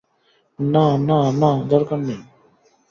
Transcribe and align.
না, 0.59 0.85
না, 0.99 1.19
না, 1.31 1.51
দরকার 1.69 1.99
নেই। 1.99 2.21